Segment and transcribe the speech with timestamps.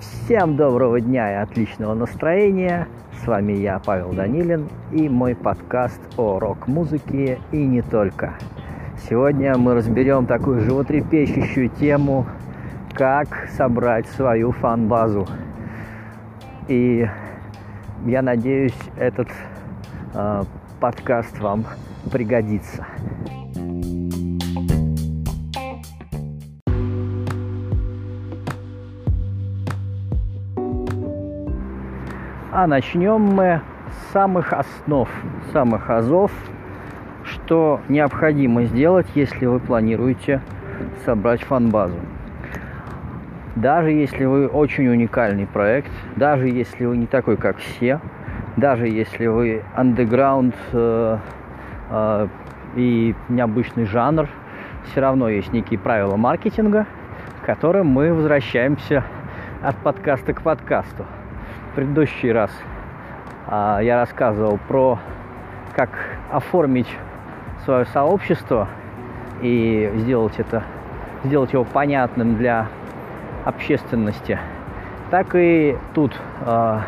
[0.00, 2.86] Всем доброго дня и отличного настроения.
[3.22, 8.34] С вами я, Павел Данилин, и мой подкаст о рок-музыке и не только.
[9.08, 12.26] Сегодня мы разберем такую животрепещущую тему,
[12.92, 15.26] как собрать свою фан-базу.
[16.68, 17.08] И
[18.04, 19.28] я надеюсь, этот
[20.12, 20.42] э,
[20.78, 21.64] подкаст вам
[22.12, 22.86] пригодится.
[32.60, 35.08] А начнем мы с самых основ,
[35.52, 36.32] самых азов,
[37.22, 40.40] что необходимо сделать, если вы планируете
[41.04, 42.00] собрать фан-базу.
[43.54, 48.00] Даже если вы очень уникальный проект, даже если вы не такой, как все,
[48.56, 51.18] даже если вы андеграунд э,
[51.90, 52.28] э,
[52.74, 54.28] и необычный жанр,
[54.90, 56.86] все равно есть некие правила маркетинга,
[57.40, 59.04] к которым мы возвращаемся
[59.62, 61.06] от подкаста к подкасту
[61.78, 62.50] предыдущий раз
[63.46, 64.98] а, я рассказывал про
[65.76, 65.90] как
[66.28, 66.88] оформить
[67.64, 68.66] свое сообщество
[69.42, 70.64] и сделать это,
[71.22, 72.66] сделать его понятным для
[73.44, 74.40] общественности,
[75.12, 76.82] так и тут а,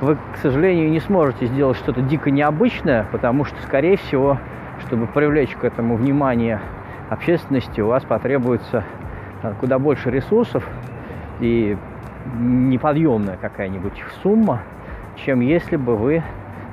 [0.00, 4.38] вы, к сожалению, не сможете сделать что-то дико необычное, потому что, скорее всего,
[4.86, 6.60] чтобы привлечь к этому внимание
[7.10, 8.84] общественности, у вас потребуется
[9.42, 10.64] а, куда больше ресурсов
[11.40, 11.76] и
[12.38, 14.62] неподъемная какая-нибудь сумма,
[15.16, 16.22] чем если бы вы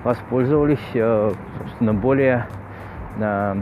[0.04, 2.48] воспользовались, э, собственно, более
[3.18, 3.56] э,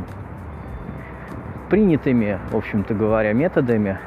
[1.70, 3.98] принятыми, в общем-то говоря, методами.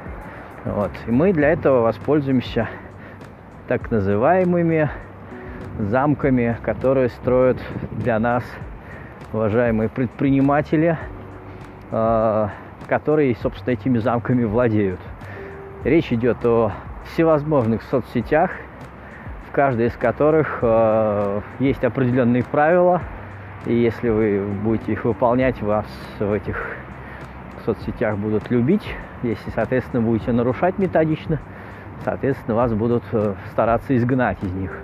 [0.64, 0.90] Вот.
[1.06, 2.68] И мы для этого воспользуемся
[3.68, 4.90] так называемыми
[5.78, 7.58] замками, которые строят
[7.90, 8.44] для нас
[9.32, 10.96] уважаемые предприниматели,
[11.90, 12.48] э,
[12.88, 15.00] которые, собственно, этими замками владеют.
[15.84, 16.72] Речь идет о
[17.12, 18.50] всевозможных соцсетях,
[19.48, 23.02] в каждой из которых э, есть определенные правила,
[23.66, 25.86] и если вы будете их выполнять, вас
[26.18, 26.76] в этих
[27.64, 28.94] соцсетях будут любить.
[29.22, 31.38] Если, соответственно, будете нарушать методично,
[32.02, 34.76] соответственно, вас будут э, стараться изгнать из них.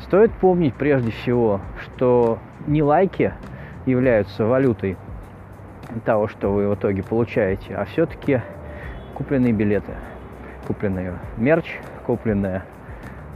[0.00, 3.32] Стоит помнить прежде всего, что не лайки
[3.86, 4.96] являются валютой
[6.04, 8.40] того, что вы в итоге получаете, а все-таки
[9.14, 9.92] купленные билеты
[10.66, 12.62] купленный мерч, купленные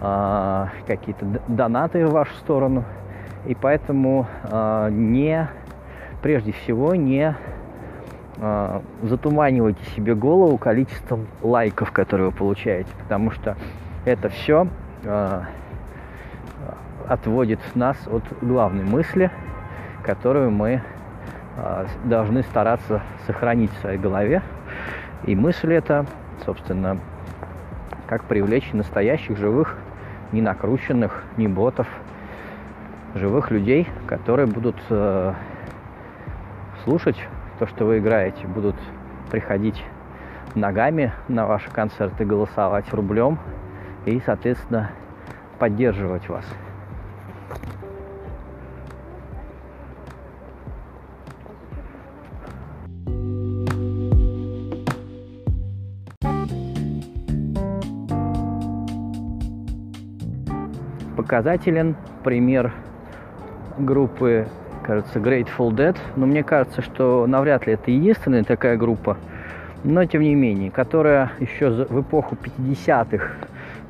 [0.00, 2.84] а, какие-то донаты в вашу сторону.
[3.46, 5.48] И поэтому а, не,
[6.22, 7.34] прежде всего, не
[8.40, 13.56] а, затуманивайте себе голову количеством лайков, которые вы получаете, потому что
[14.04, 14.68] это все
[15.04, 15.44] а,
[17.08, 19.30] отводит нас от главной мысли,
[20.04, 20.82] которую мы
[21.56, 24.42] а, должны стараться сохранить в своей голове.
[25.24, 26.06] И мысль эта,
[26.44, 26.98] собственно,
[28.08, 29.76] как привлечь настоящих живых,
[30.32, 31.86] не накрученных, не ботов,
[33.14, 35.34] живых людей, которые будут э,
[36.84, 37.18] слушать
[37.58, 38.76] то, что вы играете, будут
[39.30, 39.84] приходить
[40.54, 43.38] ногами на ваши концерты, голосовать рублем
[44.06, 44.90] и, соответственно,
[45.58, 46.44] поддерживать вас.
[61.28, 61.94] Показателен
[62.24, 62.72] пример
[63.76, 64.48] группы,
[64.82, 65.94] кажется, Grateful Dead.
[66.16, 69.18] Но мне кажется, что навряд ли это единственная такая группа.
[69.84, 73.26] Но тем не менее, которая еще в эпоху 50-х,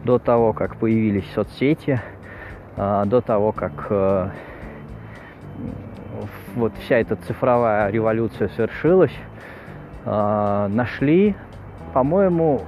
[0.03, 2.00] до того, как появились соцсети,
[2.77, 4.28] а, до того, как э,
[6.56, 9.15] вот вся эта цифровая революция совершилась,
[10.04, 11.37] а, нашли,
[11.93, 12.62] по-моему,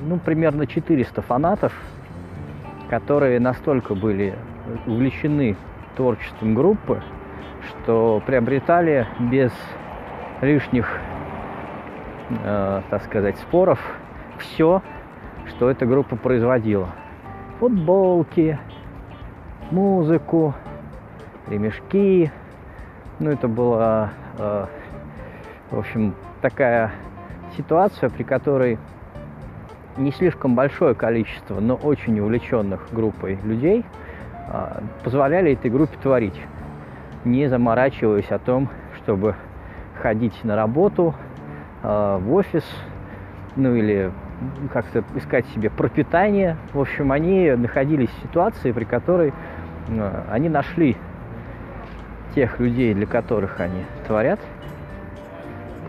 [0.00, 1.72] ну, примерно 400 фанатов
[2.90, 4.34] которые настолько были
[4.84, 5.56] увлечены
[5.94, 7.00] творчеством группы,
[7.68, 9.52] что приобретали без
[10.40, 10.98] лишних,
[12.42, 13.78] э, так сказать, споров
[14.38, 14.82] все,
[15.46, 16.88] что эта группа производила.
[17.60, 18.58] Футболки,
[19.70, 20.54] музыку,
[21.46, 22.32] ремешки.
[23.20, 24.66] Ну, это была, э,
[25.70, 26.90] в общем, такая
[27.56, 28.78] ситуация, при которой
[30.00, 33.84] не слишком большое количество, но очень увлеченных группой людей
[34.48, 36.40] а, позволяли этой группе творить,
[37.24, 39.34] не заморачиваясь о том, чтобы
[40.00, 41.14] ходить на работу,
[41.82, 42.64] а, в офис,
[43.56, 44.10] ну или
[44.72, 46.56] как-то искать себе пропитание.
[46.72, 49.34] В общем, они находились в ситуации, при которой
[49.88, 50.96] а, они нашли
[52.34, 54.40] тех людей, для которых они творят,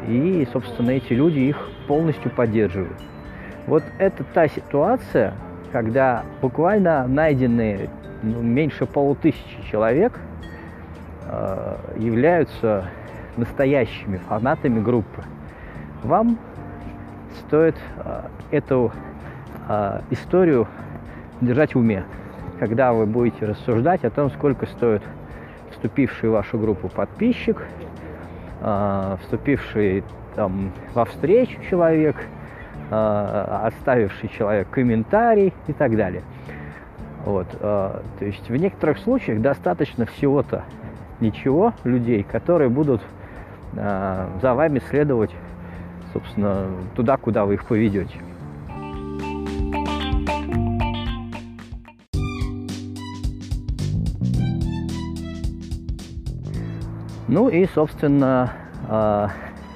[0.07, 3.10] и, собственно, эти люди их полностью поддерживают.
[3.67, 5.33] Вот это та ситуация,
[5.71, 7.89] когда буквально найденные
[8.23, 10.19] ну, меньше полутысячи человек
[11.27, 12.85] э, являются
[13.37, 15.23] настоящими фанатами группы.
[16.03, 16.37] Вам
[17.47, 18.21] стоит э,
[18.51, 18.91] эту
[19.67, 20.67] э, историю
[21.39, 22.03] держать в уме,
[22.59, 25.03] когда вы будете рассуждать о том, сколько стоит
[25.71, 27.63] вступивший в вашу группу подписчик,
[28.61, 30.03] э, вступивший
[30.35, 32.15] там во встречу человек,
[32.91, 36.23] оставивший человек комментарий и так далее.
[37.25, 40.63] Вот, э, то есть в некоторых случаях достаточно всего-то
[41.19, 43.01] ничего людей, которые будут
[43.73, 45.31] э, за вами следовать,
[46.13, 46.65] собственно,
[46.95, 48.17] туда, куда вы их поведете.
[57.27, 58.51] Ну и, собственно,
[58.89, 59.27] э,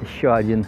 [0.02, 0.66] еще один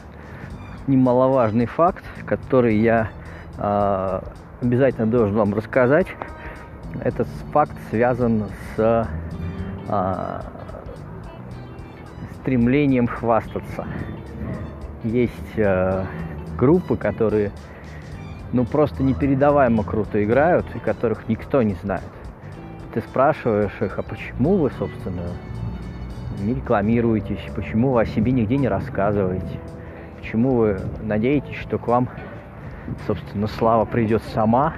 [0.86, 3.10] немаловажный факт, который я
[3.58, 4.22] э,
[4.62, 6.08] обязательно должен вам рассказать.
[7.02, 8.46] Этот факт связан
[8.76, 9.08] с
[9.90, 10.42] э,
[12.42, 13.86] стремлением хвастаться.
[15.04, 16.06] Есть э,
[16.58, 17.52] группы, которые
[18.54, 22.04] ну просто непередаваемо круто играют и которых никто не знает.
[22.94, 25.24] Ты спрашиваешь их, а почему вы, собственно,
[26.40, 29.60] не рекламируетесь, почему вы о себе нигде не рассказываете,
[30.18, 32.10] почему вы надеетесь, что к вам,
[33.06, 34.74] собственно, слава придет сама,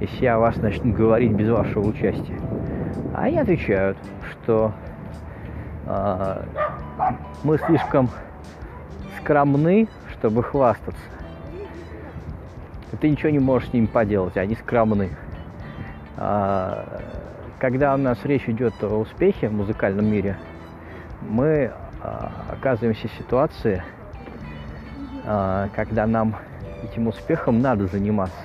[0.00, 2.38] и все о вас начнут говорить без вашего участия.
[3.14, 3.98] А они отвечают,
[4.30, 4.72] что
[5.86, 6.44] э,
[7.44, 8.08] мы слишком
[9.20, 11.00] скромны, чтобы хвастаться.
[12.92, 15.10] И ты ничего не можешь с ними поделать, они скромны.
[16.16, 17.00] А,
[17.58, 20.36] когда у нас речь идет о успехе в музыкальном мире,
[21.22, 21.72] мы
[22.02, 23.82] а, оказываемся в ситуации,
[25.24, 26.36] когда нам
[26.82, 28.36] этим успехом надо заниматься.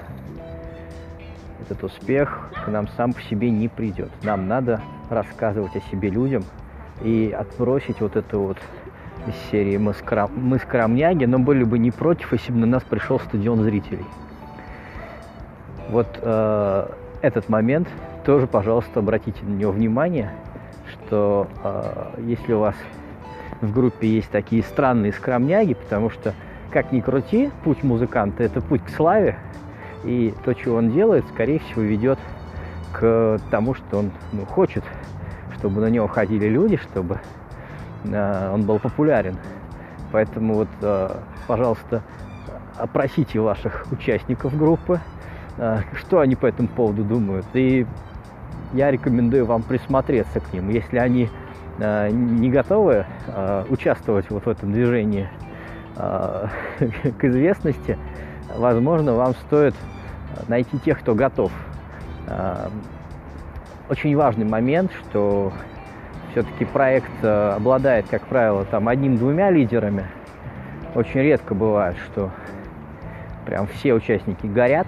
[1.62, 4.10] Этот успех к нам сам по себе не придет.
[4.24, 6.44] Нам надо рассказывать о себе людям
[7.02, 8.58] и отбросить вот эту вот
[9.28, 12.84] из серии мы, скрам, мы скромняги, но были бы не против, если бы на нас
[12.84, 14.06] пришел стадион зрителей.
[15.90, 16.90] Вот э,
[17.22, 17.88] этот момент
[18.26, 20.32] тоже, пожалуйста, обратите на него внимание,
[20.88, 22.76] что э, если у вас
[23.62, 26.34] в группе есть такие странные скромняги, потому что,
[26.72, 29.38] как ни крути, путь музыканта– это путь к славе,
[30.04, 32.20] и то, что он делает, скорее всего, ведет
[32.94, 34.84] к тому, что он ну, хочет,
[35.58, 37.20] чтобы на него ходили люди, чтобы
[38.06, 39.38] э, он был популярен.
[40.12, 41.10] Поэтому вот, э,
[41.48, 42.02] пожалуйста,
[42.78, 45.00] опросите ваших участников группы,
[45.58, 47.46] э, что они по этому поводу думают.
[47.54, 47.86] И
[48.74, 50.70] я рекомендую вам присмотреться к ним.
[50.70, 51.30] Если они
[51.80, 55.30] э, не готовы э, участвовать вот в этом движении
[57.18, 57.98] к известности,
[58.56, 59.76] возможно, вам стоит
[60.48, 61.52] найти тех, кто готов.
[62.28, 62.68] Э,
[63.90, 65.52] очень важный момент, что
[66.32, 70.06] все-таки проект э, обладает, как правило, там одним-двумя лидерами.
[70.94, 72.32] Очень редко бывает, что
[73.46, 74.88] прям все участники горят,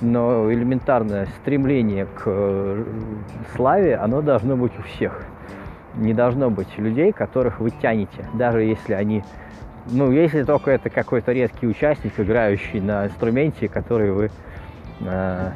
[0.00, 2.84] но элементарное стремление к э,
[3.54, 5.24] славе, оно должно быть у всех.
[5.94, 9.24] Не должно быть людей, которых вы тянете, даже если они,
[9.90, 14.30] ну, если только это какой-то редкий участник, играющий на инструменте, который вы
[15.00, 15.50] э,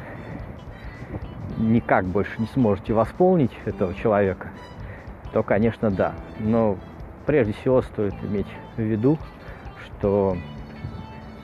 [1.57, 4.49] никак больше не сможете восполнить этого человека,
[5.31, 6.13] то, конечно, да.
[6.39, 6.77] Но
[7.25, 9.17] прежде всего стоит иметь в виду,
[9.85, 10.37] что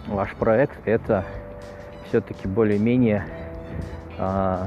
[0.08, 1.26] ваш проект это
[2.08, 3.26] все-таки более-менее
[4.18, 4.66] э,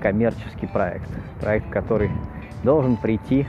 [0.00, 1.08] коммерческий проект.
[1.40, 2.10] Проект, который
[2.62, 3.46] должен прийти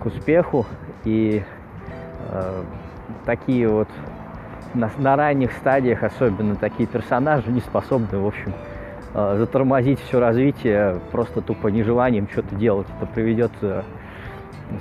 [0.00, 0.66] к успеху
[1.04, 1.42] и
[3.24, 3.88] такие вот
[4.74, 8.52] на, на ранних стадиях особенно такие персонажи не способны, в общем,
[9.14, 12.86] э, затормозить все развитие просто тупо нежеланием что-то делать.
[12.96, 13.82] Это приведет, э,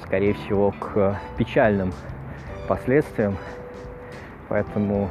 [0.03, 1.91] скорее всего, к печальным
[2.67, 3.37] последствиям.
[4.49, 5.09] Поэтому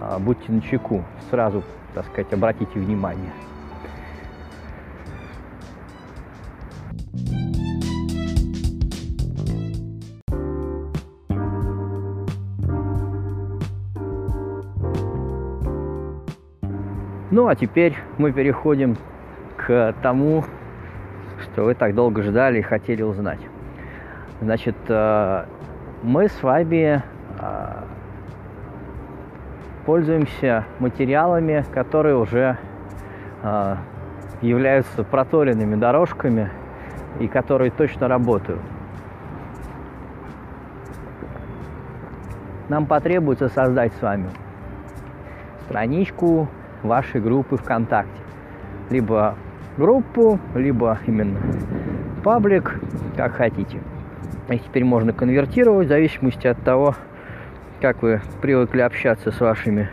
[0.00, 1.62] э, будьте на чеку, сразу,
[1.94, 3.32] так сказать, обратите внимание.
[17.36, 18.96] Ну а теперь мы переходим
[19.58, 20.42] к тому,
[21.42, 23.40] что вы так долго ждали и хотели узнать.
[24.40, 25.44] Значит, э,
[26.02, 27.02] мы с вами
[27.38, 27.82] э,
[29.84, 32.56] пользуемся материалами, которые уже
[33.42, 33.76] э,
[34.40, 36.48] являются проторенными дорожками
[37.20, 38.62] и которые точно работают.
[42.70, 44.30] нам потребуется создать с вами
[45.66, 46.48] страничку
[46.86, 48.20] вашей группы ВКонтакте.
[48.90, 49.36] Либо
[49.76, 51.38] группу, либо именно
[52.24, 52.80] паблик,
[53.16, 53.78] как хотите.
[54.48, 56.94] И теперь можно конвертировать в зависимости от того,
[57.80, 59.90] как вы привыкли общаться с вашими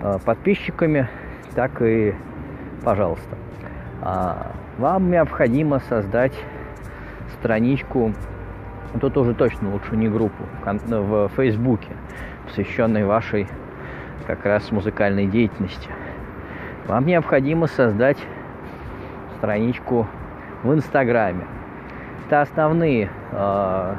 [0.00, 1.08] э, подписчиками,
[1.54, 2.14] так и
[2.84, 3.36] пожалуйста.
[4.02, 6.32] А, вам необходимо создать
[7.38, 8.12] страничку,
[9.00, 11.90] тут уже точно лучше не группу, в Фейсбуке,
[12.46, 13.46] посвященной вашей
[14.26, 15.88] как раз музыкальной деятельности.
[16.86, 18.18] Вам необходимо создать
[19.38, 20.06] страничку
[20.62, 21.44] в Инстаграме.
[22.26, 23.94] Это основные, э,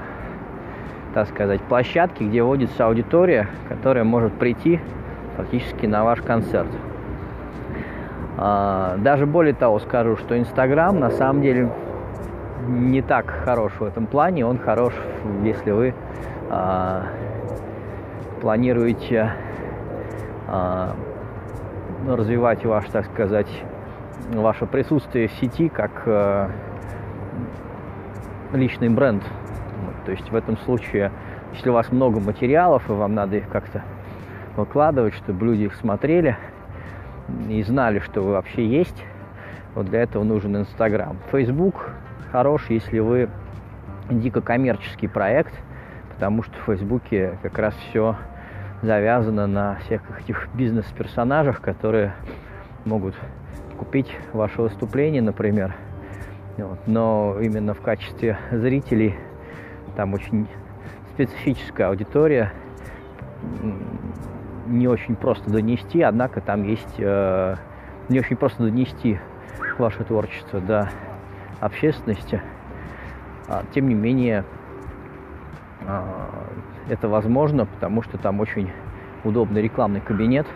[1.13, 4.79] так сказать, площадки, где водится аудитория, которая может прийти
[5.37, 6.69] фактически на ваш концерт.
[8.37, 11.69] Э, даже более того скажу, что Инстаграм на самом деле
[12.67, 14.45] не так хорош в этом плане.
[14.45, 14.93] Он хорош,
[15.43, 15.93] если вы
[16.49, 17.01] э,
[18.41, 19.33] планируете
[20.47, 20.87] э,
[22.07, 23.47] развивать ваш, так сказать,
[24.33, 26.49] ваше присутствие в сети как э,
[28.53, 29.23] личный бренд.
[30.05, 31.11] То есть в этом случае,
[31.53, 33.83] если у вас много материалов, и вам надо их как-то
[34.55, 36.37] выкладывать, чтобы люди их смотрели
[37.49, 39.03] и знали, что вы вообще есть,
[39.75, 41.17] вот для этого нужен Инстаграм.
[41.31, 41.91] Фейсбук
[42.31, 43.29] хорош, если вы
[44.09, 45.53] дико коммерческий проект,
[46.13, 48.15] потому что в Фейсбуке как раз все
[48.81, 52.13] завязано на всех этих бизнес-персонажах, которые
[52.85, 53.15] могут
[53.77, 55.75] купить ваше выступление, например.
[56.57, 56.79] Вот.
[56.87, 59.15] Но именно в качестве зрителей
[59.95, 60.47] там очень
[61.13, 62.53] специфическая аудитория,
[64.67, 67.55] не очень просто донести, однако там есть э,
[68.09, 69.19] не очень просто донести
[69.77, 70.89] ваше творчество до
[71.59, 72.41] общественности.
[73.47, 74.45] А, тем не менее,
[75.81, 76.03] э,
[76.89, 78.71] это возможно, потому что там очень
[79.23, 80.47] удобный рекламный кабинет,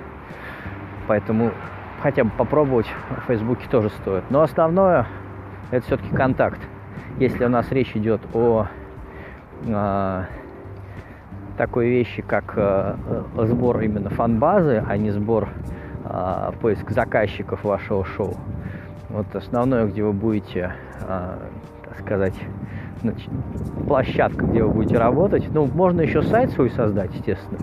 [1.07, 1.51] поэтому
[2.01, 4.23] хотя бы попробовать в Фейсбуке тоже стоит.
[4.29, 5.07] Но основное
[5.71, 6.59] это все-таки контакт.
[7.17, 8.67] Если у нас речь идет о
[9.65, 10.23] э,
[11.57, 12.95] такой вещи, как э,
[13.45, 15.49] сбор именно фан-базы, а не сбор
[16.03, 18.35] э, поиск заказчиков вашего шоу.
[19.09, 21.37] Вот основное, где вы будете, э,
[21.85, 22.35] так сказать,
[23.11, 23.29] значит,
[23.87, 25.47] площадка, где вы будете работать.
[25.53, 27.59] Ну, можно еще сайт свой создать, естественно.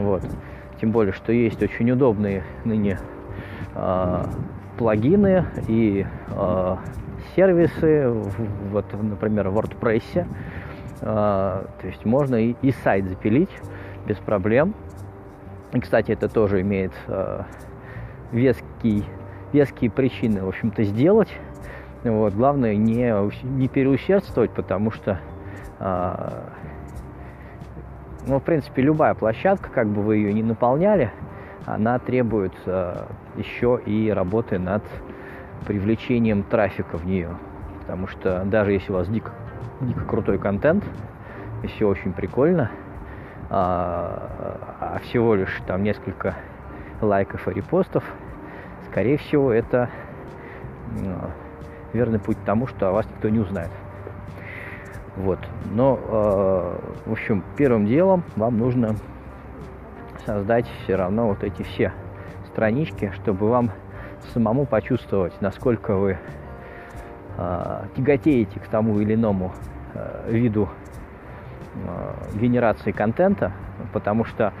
[0.00, 0.22] Вот.
[0.80, 2.98] Тем более, что есть очень удобные ныне
[3.74, 4.24] э,
[4.78, 6.76] плагины и э,
[7.34, 8.08] сервисы,
[8.70, 10.02] вот, например, в WordPress.
[10.16, 10.24] Э,
[11.00, 13.50] то есть можно и, и сайт запилить
[14.06, 14.74] без проблем.
[15.72, 17.42] И, кстати, это тоже имеет э,
[18.32, 19.04] веский,
[19.52, 21.32] веские причины, в общем-то, сделать.
[22.10, 22.34] Вот.
[22.34, 25.18] Главное не, не переусердствовать, потому что
[25.80, 26.42] э,
[28.26, 31.12] ну, в принципе, любая площадка, как бы вы ее не наполняли,
[31.64, 33.04] она требует э,
[33.36, 34.82] еще и работы над
[35.66, 37.30] привлечением трафика в нее.
[37.80, 39.32] Потому что даже если у вас дико,
[39.80, 40.84] дико крутой контент,
[41.62, 42.70] и все очень прикольно,
[43.48, 46.34] а, а всего лишь там несколько
[47.00, 48.04] лайков и репостов,
[48.90, 49.88] скорее всего, это
[51.00, 51.16] ну,
[51.96, 53.70] верный путь к тому, что о вас никто не узнает.
[55.16, 55.38] Вот.
[55.72, 58.96] Но, э, в общем, первым делом вам нужно
[60.26, 61.92] создать все равно вот эти все
[62.48, 63.70] странички, чтобы вам
[64.32, 66.18] самому почувствовать, насколько вы
[67.38, 69.52] э, тяготеете к тому или иному
[69.94, 70.68] э, виду
[71.74, 73.52] э, генерации контента,
[73.92, 74.52] потому что,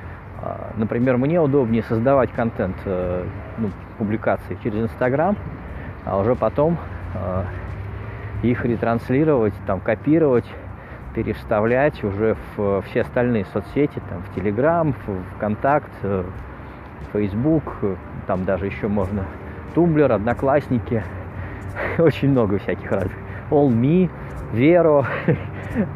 [0.42, 3.24] э, например, мне удобнее создавать контент, э,
[3.58, 5.36] ну, публикации через Инстаграм,
[6.04, 6.78] а уже потом
[8.42, 10.46] их ретранслировать, там, копировать,
[11.14, 16.24] переставлять уже в все остальные соцсети, там, в Телеграм, в ВКонтакт, в
[17.12, 17.62] Фейсбук,
[18.26, 19.24] там даже еще можно
[19.74, 21.02] Тумблер, Одноклассники,
[21.98, 23.16] очень много всяких разных.
[23.50, 24.10] All Me,
[24.52, 25.06] Vero,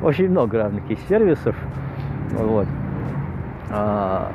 [0.03, 1.57] очень много разных есть сервисов.
[2.33, 2.67] Вот.
[3.71, 4.31] А,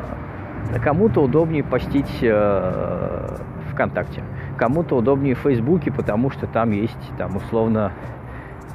[0.83, 3.37] кому-то удобнее постить э,
[3.71, 4.23] ВКонтакте,
[4.57, 7.91] кому-то удобнее в Фейсбуке, потому что там есть там условно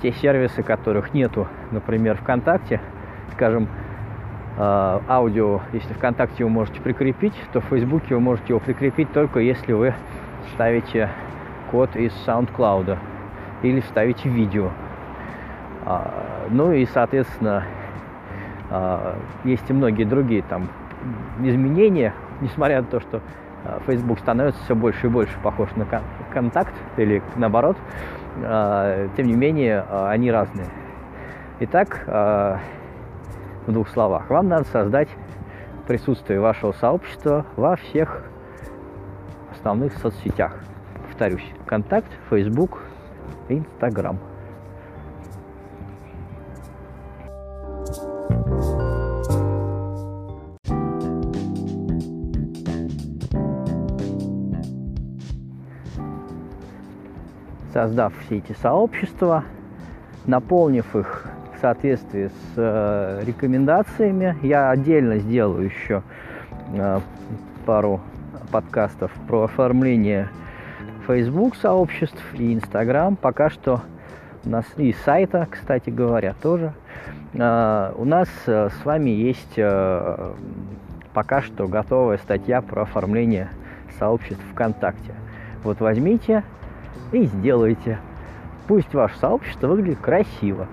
[0.02, 2.80] те сервисы, которых нету, например, ВКонтакте,
[3.32, 3.68] скажем,
[4.56, 9.40] э, аудио, если ВКонтакте вы можете прикрепить, то в Фейсбуке вы можете его прикрепить только
[9.40, 9.94] если вы
[10.54, 11.10] ставите
[11.70, 12.98] код из SoundCloud
[13.62, 14.70] или ставите видео.
[15.84, 17.64] А, ну и, соответственно,
[18.70, 20.68] а, есть и многие другие там
[21.42, 23.22] изменения, несмотря на то, что а,
[23.86, 25.86] Facebook становится все больше и больше похож на
[26.32, 27.76] контакт или наоборот,
[28.36, 30.66] тем не менее они разные.
[31.60, 32.60] Итак, в
[33.66, 34.30] двух словах.
[34.30, 35.08] Вам надо создать
[35.86, 38.24] присутствие вашего сообщества во всех
[39.50, 40.54] основных соцсетях.
[41.08, 42.82] Повторюсь, ВКонтакт, Facebook,
[43.48, 44.18] Инстаграм.
[57.80, 59.42] Создав все эти сообщества,
[60.26, 61.24] наполнив их
[61.56, 66.02] в соответствии с э, рекомендациями, я отдельно сделаю еще
[66.74, 67.00] э,
[67.64, 68.02] пару
[68.52, 70.28] подкастов про оформление
[71.06, 73.16] Facebook сообществ и Instagram.
[73.16, 73.80] Пока что
[74.44, 76.74] у нас и сайта, кстати говоря, тоже.
[77.32, 79.58] Uh, у нас с вами есть
[81.14, 83.48] пока что готовая статья про оформление
[83.98, 85.14] сообществ ВКонтакте.
[85.62, 86.42] Вот возьмите
[87.12, 87.98] и сделайте.
[88.66, 90.68] Пусть ваше сообщество выглядит красиво.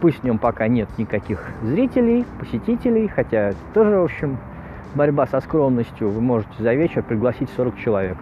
[0.00, 4.38] Пусть в нем пока нет никаких зрителей, посетителей, хотя тоже, в общем,
[4.94, 6.10] борьба со скромностью.
[6.10, 8.16] Вы можете за вечер пригласить 40 человек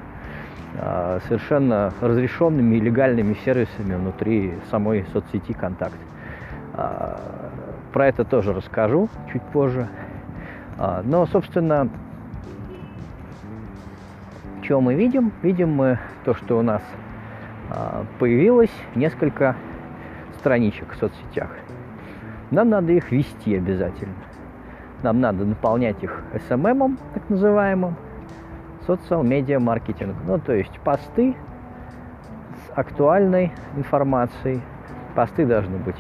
[0.79, 5.99] а, совершенно разрешенными и легальными сервисами внутри самой соцсети ВКонтакте.
[6.75, 7.21] А,
[7.93, 9.89] про это тоже расскажу чуть позже.
[10.77, 11.89] А, но, собственно,
[14.63, 15.31] что мы видим?
[15.43, 16.83] Видим мы то, что у нас
[18.19, 19.57] появилось несколько
[20.39, 21.51] страничек в соцсетях.
[22.51, 24.15] Нам надо их вести обязательно.
[25.03, 27.97] Нам надо наполнять их SMM, так называемым,
[28.87, 30.15] социал медиа маркетинг.
[30.27, 31.37] Ну, то есть посты
[32.67, 34.61] с актуальной информацией.
[35.15, 35.97] Посты должны быть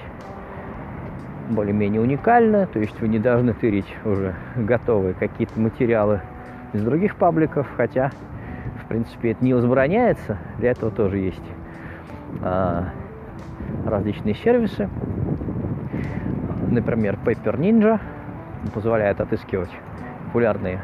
[1.51, 6.21] более-менее уникальны, то есть вы не должны тырить уже готовые какие-то материалы
[6.73, 8.11] из других пабликов, хотя,
[8.85, 11.43] в принципе, это не возбраняется, для этого тоже есть
[12.43, 12.91] а,
[13.87, 14.89] различные сервисы,
[16.71, 18.01] например, Paper Ninja–
[18.73, 19.71] позволяет отыскивать
[20.27, 20.81] популярные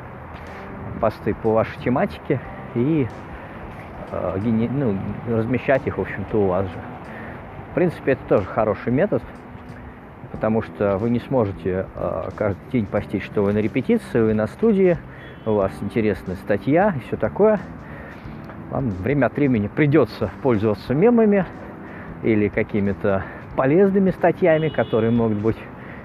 [1.00, 2.40] посты по вашей тематике
[2.74, 3.08] и
[4.10, 4.98] э, ну,
[5.28, 6.78] размещать их, в общем-то, у вас же.
[7.70, 9.22] В принципе, это тоже хороший метод,
[10.32, 14.46] потому что вы не сможете э, каждый день постить, что вы на репетиции, вы на
[14.46, 14.98] студии,
[15.46, 17.58] у вас интересная статья и все такое.
[18.70, 21.44] Вам время от времени придется пользоваться мемами
[22.22, 23.24] или какими-то
[23.56, 25.56] полезными статьями, которые могут быть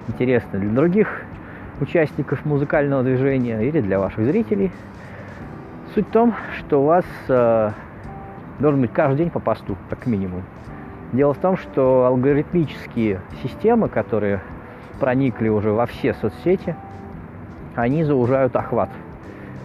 [0.08, 1.22] интересны для других
[1.80, 4.72] участников музыкального движения или для ваших зрителей.
[5.94, 7.70] Суть в том, что у вас э,
[8.58, 10.42] должен быть каждый день по посту, как минимум.
[11.12, 14.40] Дело в том, что алгоритмические системы, которые
[14.98, 16.74] проникли уже во все соцсети,
[17.76, 18.90] они заужают охват.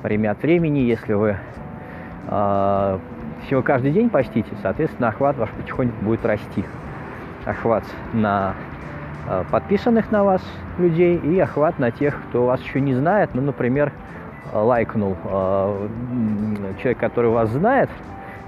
[0.04, 1.38] Время от времени, если вы
[2.28, 6.64] всего каждый день постите, соответственно, охват ваш потихоньку будет расти.
[7.46, 8.54] Охват на
[9.28, 10.42] Э, подписанных на вас
[10.78, 13.32] людей и охват на тех, кто вас еще не знает.
[13.34, 13.92] Ну, например,
[14.52, 15.88] лайкнул э,
[16.80, 17.90] человек, который вас знает,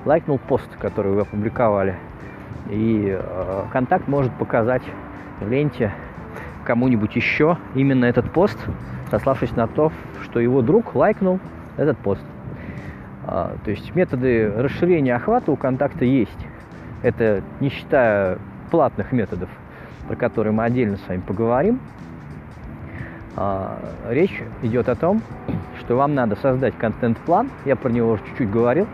[0.05, 1.95] лайкнул пост, который вы опубликовали.
[2.69, 3.19] И
[3.73, 4.83] контакт может показать
[5.41, 5.91] в ленте
[6.63, 8.57] кому-нибудь еще именно этот пост,
[9.11, 11.39] сославшись на то, что его друг лайкнул
[11.75, 12.23] этот пост.
[13.25, 16.37] То есть методы расширения охвата у контакта есть.
[17.01, 18.37] Это не считая
[18.69, 19.49] платных методов
[20.07, 21.79] про который мы отдельно с вами поговорим,
[23.35, 25.21] а, речь идет о том,
[25.79, 28.87] что вам надо создать контент-план, я про него уже чуть-чуть говорил,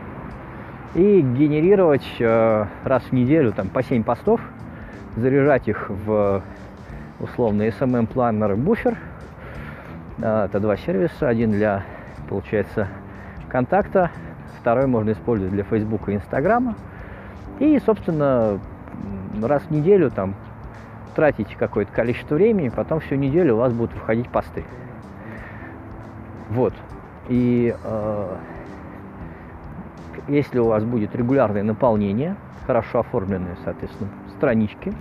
[0.95, 4.41] и генерировать э, раз в неделю там, по 7 постов,
[5.15, 6.41] заряжать их в
[7.19, 8.97] условный SMM планер буфер.
[10.19, 11.29] А, это два сервиса.
[11.29, 11.83] Один для,
[12.27, 12.87] получается,
[13.49, 14.11] контакта,
[14.59, 16.75] второй можно использовать для Facebook и Инстаграма.
[17.59, 18.59] И, собственно,
[19.41, 20.35] раз в неделю там
[21.15, 24.63] тратите какое-то количество времени, потом всю неделю у вас будут выходить посты.
[26.49, 26.73] Вот.
[27.27, 28.35] И э,
[30.27, 32.35] если у вас будет регулярное наполнение,
[32.65, 34.93] хорошо оформленные, соответственно, странички,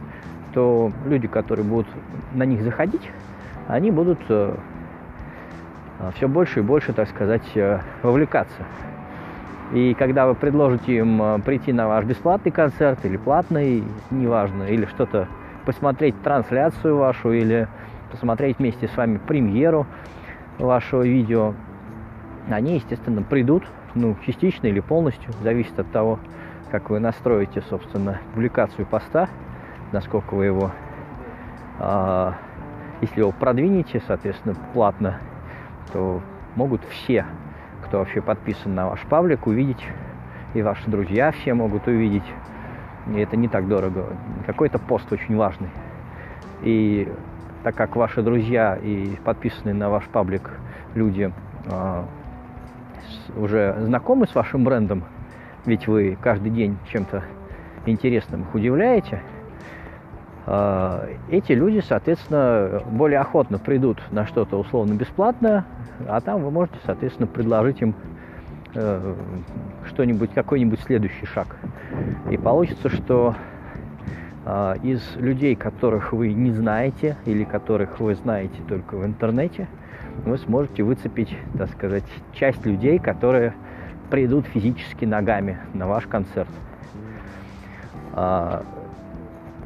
[0.52, 1.86] то люди, которые будут
[2.34, 3.10] на них заходить,
[3.66, 4.56] они будут э,
[6.14, 8.62] все больше и больше, так сказать, э, вовлекаться.
[9.72, 14.86] И когда вы предложите им э, прийти на ваш бесплатный концерт или платный, неважно, или
[14.86, 15.28] что-то
[15.66, 17.68] посмотреть трансляцию вашу или
[18.10, 19.86] посмотреть вместе с вами премьеру
[20.58, 21.54] вашего видео,
[22.48, 26.18] они, естественно, придут, ну, частично или полностью, зависит от того,
[26.70, 29.28] как вы настроите, собственно, публикацию поста,
[29.92, 30.70] насколько вы его,
[31.80, 32.32] э,
[33.02, 35.18] если его продвинете, соответственно, платно,
[35.92, 36.20] то
[36.56, 37.24] могут все,
[37.84, 39.84] кто вообще подписан на ваш паблик, увидеть,
[40.54, 42.24] и ваши друзья все могут увидеть
[43.14, 44.06] и это не так дорого.
[44.46, 45.70] Какой-то пост очень важный.
[46.62, 47.10] И
[47.62, 50.50] так как ваши друзья и подписанные на ваш паблик
[50.94, 51.32] люди
[51.66, 52.02] э,
[53.36, 55.04] уже знакомы с вашим брендом,
[55.64, 57.22] ведь вы каждый день чем-то
[57.86, 59.22] интересным их удивляете,
[60.46, 65.64] э, эти люди, соответственно, более охотно придут на что-то условно бесплатное,
[66.06, 67.94] а там вы можете, соответственно, предложить им
[68.74, 69.14] э,
[69.86, 71.56] что-нибудь, какой-нибудь следующий шаг.
[72.30, 73.34] И получится, что
[74.44, 79.68] э, из людей, которых вы не знаете или которых вы знаете только в интернете,
[80.24, 83.54] вы сможете выцепить, так сказать, часть людей, которые
[84.10, 86.48] придут физически ногами на ваш концерт.
[88.14, 88.62] Э,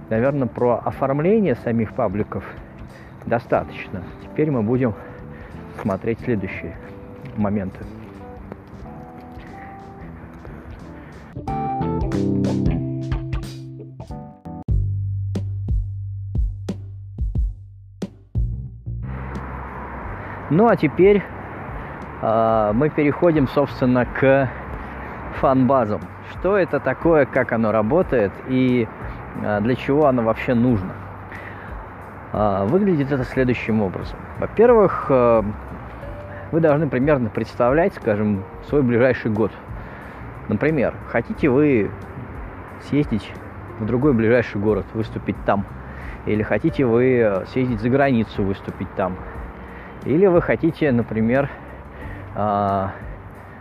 [0.09, 2.45] наверное, про оформление самих пабликов
[3.27, 4.03] достаточно.
[4.23, 4.95] Теперь мы будем
[5.80, 6.76] смотреть следующие
[7.37, 7.85] моменты.
[20.50, 21.22] Ну а теперь
[22.20, 24.50] э, мы переходим, собственно, к
[25.40, 26.02] фан-базам.
[26.30, 28.87] Что это такое, как оно работает и
[29.42, 31.02] э, для чего оно вообще нужно.
[32.33, 34.18] Э, выглядит это следующим образом.
[34.38, 35.42] Во-первых, э,
[36.51, 39.53] вы должны примерно представлять, скажем, свой ближайший год.
[40.49, 41.90] Например, хотите вы
[42.88, 43.33] съездить
[43.79, 45.64] в другой ближайший город, выступить там.
[46.27, 49.16] Или хотите вы съездить за границу, выступить там–
[50.05, 51.49] или вы хотите, например,
[52.35, 52.92] а,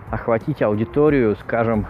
[0.09, 1.85] охватить аудиторию, скажем,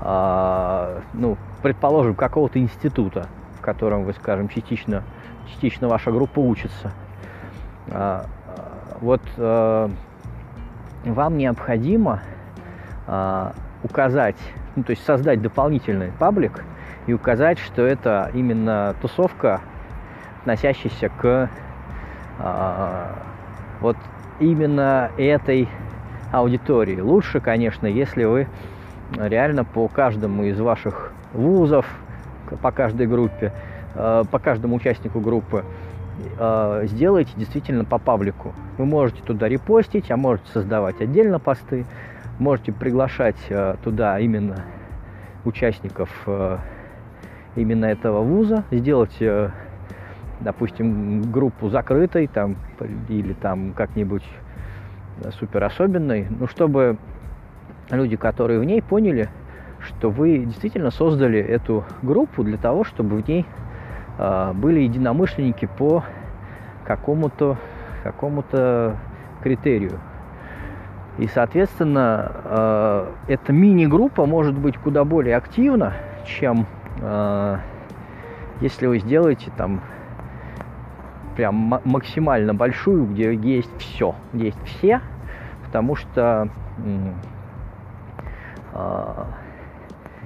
[0.00, 3.26] а, ну, предположим, какого-то института,
[3.58, 5.02] в котором вы, скажем, частично,
[5.50, 6.92] частично ваша группа учится.
[7.90, 8.26] А,
[9.00, 9.22] вот
[11.04, 12.20] вам необходимо
[13.82, 14.36] указать,
[14.76, 16.64] ну, то есть создать дополнительный паблик
[17.06, 19.62] и указать, что это именно тусовка,
[20.40, 21.48] относящаяся к
[23.80, 23.96] вот
[24.38, 25.68] именно этой
[26.32, 27.00] аудитории.
[27.00, 28.48] Лучше, конечно, если вы
[29.16, 31.86] реально по каждому из ваших вузов,
[32.62, 35.64] по каждой группе, э, по каждому участнику группы
[36.38, 38.52] э, сделаете действительно по паблику.
[38.78, 41.84] Вы можете туда репостить, а можете создавать отдельно посты,
[42.38, 44.64] можете приглашать э, туда именно
[45.44, 46.10] участников
[47.56, 49.16] именно этого вуза, сделать
[50.40, 52.56] допустим, группу закрытой там,
[53.08, 54.24] или там как-нибудь
[55.38, 56.96] супер особенной, ну, чтобы
[57.90, 59.28] люди, которые в ней, поняли,
[59.80, 63.69] что вы действительно создали эту группу для того, чтобы в ней э,
[64.54, 66.04] были единомышленники по
[66.84, 67.56] какому-то
[68.02, 68.96] какому-то
[69.42, 69.98] критерию.
[71.18, 76.66] И, соответственно, э, эта мини-группа может быть куда более активна, чем
[77.00, 77.58] э,
[78.60, 79.80] если вы сделаете там
[81.36, 85.00] прям максимально большую, где есть все, есть все,
[85.64, 86.48] потому что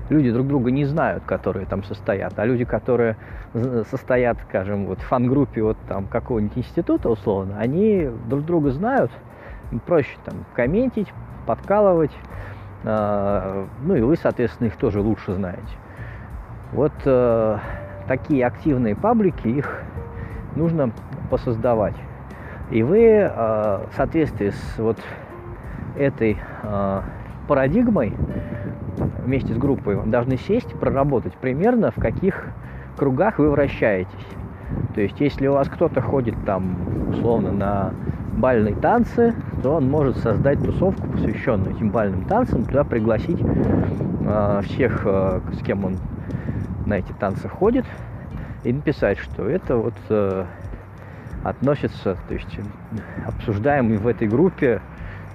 [0.09, 3.17] люди друг друга не знают, которые там состоят, а люди, которые
[3.91, 9.11] состоят, скажем, вот в фан-группе вот там какого-нибудь института условно, они друг друга знают,
[9.71, 11.13] им проще там комментить,
[11.47, 12.13] подкалывать,
[12.85, 15.63] э, ну и вы, соответственно, их тоже лучше знаете.
[16.73, 17.59] Вот э,
[18.09, 19.83] такие активные паблики, их
[20.57, 20.91] нужно
[21.31, 21.97] посоздавать.
[22.71, 24.99] И вы э, в соответствии с вот
[25.97, 27.01] этой э,
[27.47, 28.15] парадигмой
[28.97, 32.47] вместе с группой должны сесть, проработать примерно в каких
[32.97, 34.27] кругах вы вращаетесь.
[34.95, 36.77] То есть, если у вас кто-то ходит там,
[37.11, 37.93] условно, на
[38.37, 45.03] бальные танцы, то он может создать тусовку, посвященную этим бальным танцам, туда пригласить э, всех,
[45.05, 45.97] э, с кем он
[46.87, 47.85] на эти танцы ходит,
[48.65, 50.45] и написать, что это вот э,
[51.45, 52.59] относится, то есть
[53.27, 54.81] обсуждаем в этой группе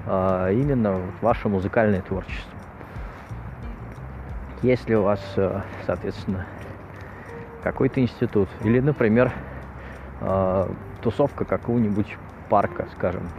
[0.06, 2.59] э, именно вот ваше музыкальное творчество.
[4.62, 6.46] Если у вас, э, соответственно,
[7.64, 9.32] какой-то институт или, например,
[10.20, 10.68] э,
[11.02, 12.18] тусовка какого-нибудь
[12.50, 13.30] парка, скажем,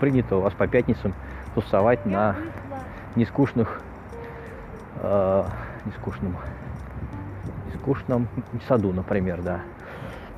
[0.00, 1.14] принято у вас по пятницам
[1.54, 2.36] тусовать на
[3.14, 3.80] нескучных,
[4.96, 5.44] э,
[5.86, 6.36] нескучном
[7.76, 8.28] скучном
[8.68, 9.60] саду, например, да.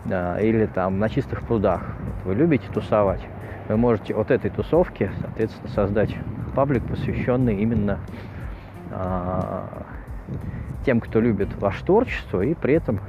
[0.04, 0.40] да.
[0.40, 1.82] Или там на чистых прудах.
[2.04, 3.22] Вот вы любите тусовать.
[3.68, 6.14] Вы можете от этой тусовки, соответственно, создать
[6.54, 7.98] паблик, посвященный именно
[8.90, 9.66] а,
[10.84, 13.00] тем, кто любит ваше творчество и при этом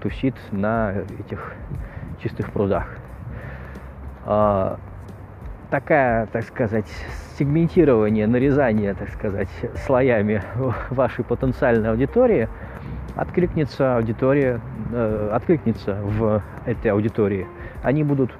[0.00, 1.54] тусит на этих
[2.22, 2.88] чистых прудах.
[4.24, 4.78] А,
[5.70, 6.86] такая, так сказать,
[7.38, 9.48] сегментирование, нарезание, так сказать,
[9.86, 10.42] слоями
[10.90, 12.48] вашей потенциальной аудитории–
[13.16, 14.60] откликнется аудитория,
[14.92, 17.46] э, откликнется в этой аудитории.
[17.82, 18.32] Они будут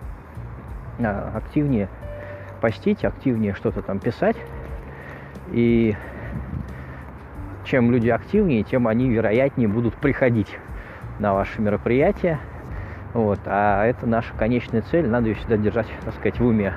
[0.98, 1.88] э, активнее
[2.61, 4.37] постить, активнее что-то там писать.
[5.50, 5.94] И
[7.64, 10.59] чем люди активнее, тем они вероятнее будут приходить
[11.18, 12.40] на ваши мероприятия.
[13.14, 13.40] Вот.
[13.46, 16.75] А это наша конечная цель, надо ее всегда держать, так сказать, в уме.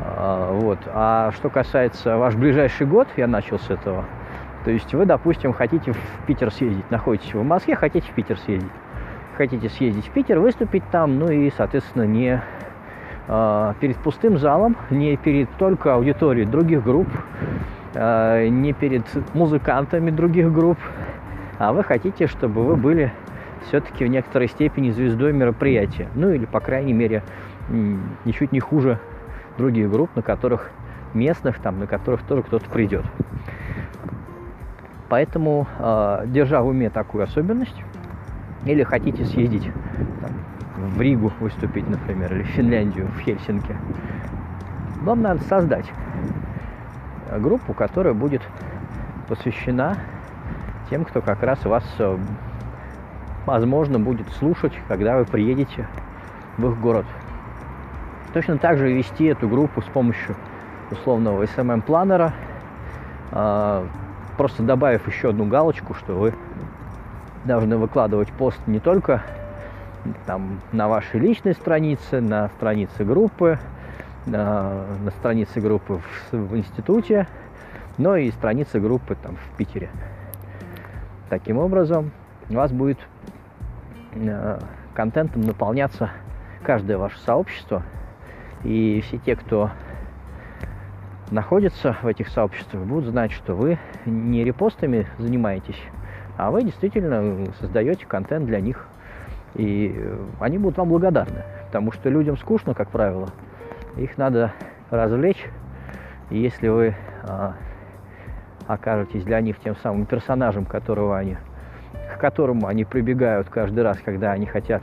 [0.00, 0.78] А, вот.
[0.86, 4.04] А что касается ваш ближайший год, я начал с этого.
[4.64, 8.70] То есть вы, допустим, хотите в Питер съездить, находитесь в Москве, хотите в Питер съездить.
[9.36, 12.40] Хотите съездить в Питер, выступить там, ну и, соответственно, не
[13.28, 17.08] э, перед пустым залом, не перед только аудиторией других групп,
[17.94, 19.04] э, не перед
[19.34, 20.78] музыкантами других групп,
[21.58, 23.12] а вы хотите, чтобы вы были
[23.66, 26.08] все-таки в некоторой степени звездой мероприятия.
[26.14, 27.22] Ну или, по крайней мере,
[28.24, 28.98] ничуть не хуже
[29.56, 30.70] других групп, на которых
[31.14, 33.04] местных, там, на которых тоже кто-то придет.
[35.08, 37.82] Поэтому, э, держа в уме такую особенность,
[38.64, 39.70] или хотите съездить
[40.20, 43.76] там, в Ригу выступить, например, или в Финляндию, в Хельсинки,
[45.02, 45.86] вам надо создать
[47.38, 48.42] группу, которая будет
[49.28, 49.96] посвящена
[50.90, 52.18] тем, кто как раз вас, э,
[53.46, 55.88] возможно, будет слушать, когда вы приедете
[56.58, 57.06] в их город.
[58.32, 60.34] Точно так же вести эту группу с помощью
[60.90, 62.32] условного SMM-планера,
[63.30, 63.86] а,
[64.36, 66.34] просто добавив еще одну галочку, что вы
[67.44, 69.22] должны выкладывать пост не только
[70.26, 73.58] там, на вашей личной странице, на странице группы,
[74.26, 77.26] на, на странице группы в, в институте,
[77.98, 79.90] но и страницы группы там в Питере.
[81.28, 82.10] Таким образом,
[82.50, 82.98] у вас будет
[84.14, 84.58] э,
[84.94, 86.10] контентом наполняться
[86.62, 87.82] каждое ваше сообщество–
[88.64, 89.70] и все те, кто
[91.30, 95.80] находится в этих сообществах, будут знать, что вы не репостами занимаетесь,
[96.36, 98.86] а вы действительно создаете контент для них.
[99.54, 100.02] И
[100.40, 103.28] они будут вам благодарны, потому что людям скучно, как правило.
[103.96, 104.52] Их надо
[104.90, 105.44] развлечь.
[106.30, 107.54] И если вы а,
[108.66, 111.36] окажетесь для них тем самым персонажем, которого они,
[112.14, 114.82] к которому они прибегают каждый раз, когда они хотят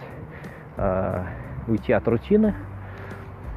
[0.77, 1.25] а,
[1.67, 2.55] уйти от рутины,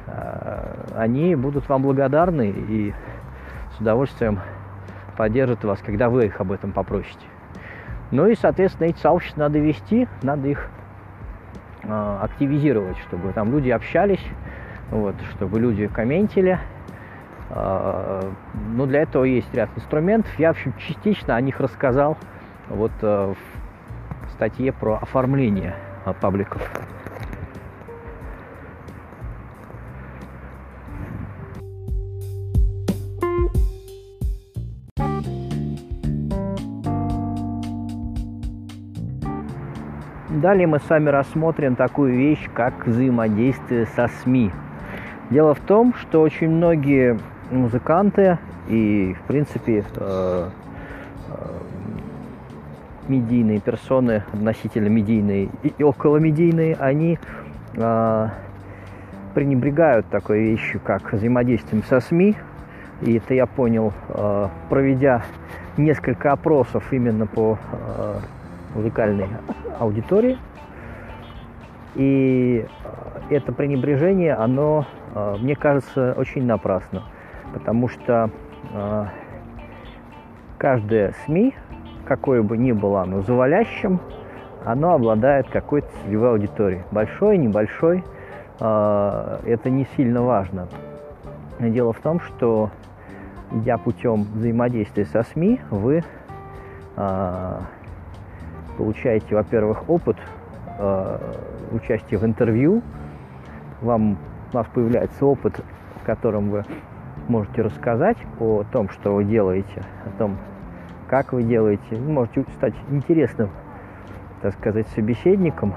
[0.07, 2.93] Э, они будут вам благодарны и
[3.75, 4.39] с удовольствием
[5.17, 7.25] поддержат вас, когда вы их об этом попросите.
[8.11, 10.69] Ну и, соответственно, эти сообщества надо вести, надо их
[11.83, 14.23] э, активизировать, чтобы там люди общались,
[14.91, 16.59] вот, чтобы люди комментили.
[17.49, 18.31] Э,
[18.73, 20.31] ну, для этого есть ряд инструментов.
[20.37, 22.17] Я, в общем, частично о них рассказал
[22.69, 23.33] вот э,
[24.27, 25.75] в статье про оформление
[26.21, 26.61] пабликов.
[40.45, 44.51] Далее мы с вами рассмотрим такую вещь, как взаимодействие со СМИ.
[45.29, 47.17] Дело в том, что очень многие
[47.49, 50.49] музыканты и, в принципе, э,
[51.29, 51.47] э,
[53.07, 57.17] медийные персоны, относительно медийные и околомедийные, они
[57.73, 58.27] э,
[59.33, 62.35] пренебрегают такой вещью, как взаимодействием со СМИ.
[63.01, 63.91] И это я понял,
[64.69, 65.25] проведя
[65.75, 67.57] несколько опросов именно по
[68.73, 69.27] музыкальной
[69.79, 70.37] аудитории.
[71.95, 72.65] И
[73.29, 77.03] э, это пренебрежение, оно, э, мне кажется, очень напрасно.
[77.53, 78.29] Потому что
[78.73, 79.05] э,
[80.57, 81.55] каждое СМИ,
[82.05, 83.99] какое бы ни было оно завалящим,
[84.65, 86.83] оно обладает какой-то целевой аудиторией.
[86.91, 88.03] Большой, небольшой,
[88.57, 90.67] это не сильно важно.
[91.59, 92.71] Дело в том, что
[93.51, 96.03] идя путем взаимодействия со СМИ, вы
[98.77, 100.17] получаете, во-первых, опыт
[101.71, 102.81] участия в интервью,
[103.81, 104.17] вам,
[104.51, 105.59] у вас появляется опыт,
[106.01, 106.63] в котором вы
[107.27, 110.37] можете рассказать о том, что вы делаете, о том,
[111.07, 111.83] как вы делаете.
[111.91, 113.49] Вы можете стать интересным,
[114.41, 115.73] так сказать, собеседником,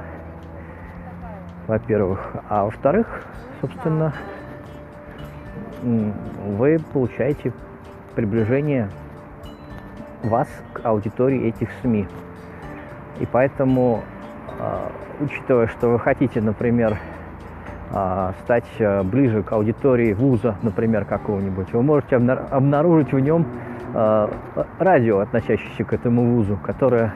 [1.67, 2.37] во-первых.
[2.49, 3.25] А во-вторых,
[3.61, 4.15] собственно,
[5.83, 7.53] вы получаете
[8.15, 8.91] приближение
[10.25, 12.09] вас к аудитории этих СМИ.
[13.21, 14.03] И поэтому,
[14.59, 16.99] а, учитывая, что вы хотите, например,
[17.91, 23.47] стать а, ближе к аудитории вуза, например, какого-нибудь, вы можете обнаружить в нем
[24.79, 27.15] радио, относящееся к этому вузу, которое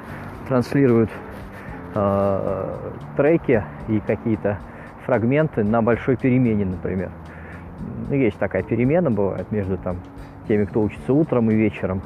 [0.49, 1.11] транслирует
[3.17, 4.59] треки и какие-то
[5.05, 7.11] фрагменты на большой перемене, например.
[8.09, 9.99] Ну, есть такая перемена, бывает, между там,
[10.49, 12.01] теми, кто учится утром и вечером.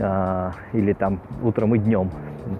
[0.00, 2.10] а, или там утром и днем.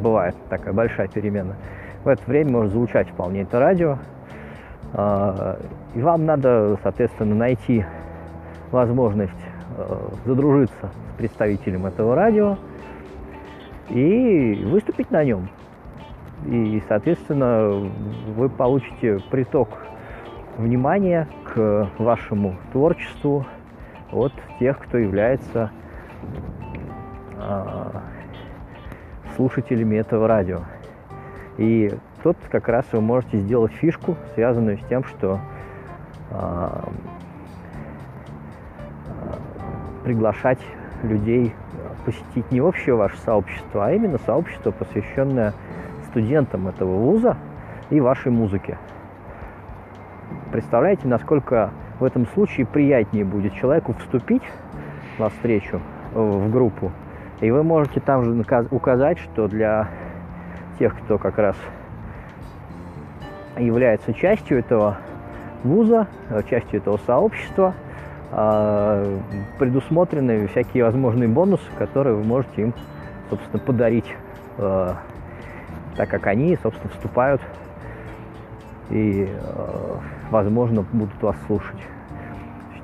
[0.00, 1.56] Бывает такая большая перемена.
[2.04, 3.98] В это время может звучать вполне это радио.
[4.94, 5.58] А,
[5.94, 7.84] и вам надо, соответственно, найти
[8.70, 9.32] возможность
[9.76, 12.58] а, задружиться с представителем этого радио
[13.88, 15.48] и выступить на нем.
[16.46, 17.90] И, соответственно,
[18.36, 19.68] вы получите приток
[20.58, 23.46] внимания к вашему творчеству
[24.10, 25.70] от тех, кто является
[27.36, 27.90] э,
[29.36, 30.62] слушателями этого радио.
[31.58, 35.40] И тут как раз вы можете сделать фишку, связанную с тем, что
[36.30, 36.68] э,
[40.04, 40.60] приглашать
[41.02, 41.54] людей
[42.04, 45.52] посетить не общее ваше сообщество, а именно сообщество, посвященное
[46.08, 47.36] студентам этого вуза
[47.90, 48.78] и вашей музыке.
[50.50, 54.42] Представляете, насколько в этом случае приятнее будет человеку вступить
[55.18, 55.80] на встречу
[56.12, 56.90] в группу,
[57.40, 59.88] и вы можете там же указать, что для
[60.78, 61.56] тех, кто как раз
[63.58, 64.98] является частью этого
[65.64, 67.74] вуза, э, частью этого сообщества,
[68.30, 69.18] э,
[69.58, 72.74] предусмотрены всякие возможные бонусы, которые вы можете им,
[73.30, 74.16] собственно, подарить,
[74.56, 77.40] так как они, собственно, вступают
[78.90, 79.26] и,
[80.30, 81.78] возможно, будут вас слушать.